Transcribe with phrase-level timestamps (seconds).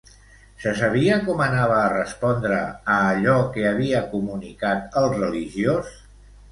[0.61, 2.57] Se sabia com anava a respondre
[2.97, 5.99] a allò que havia comunicat el religiós?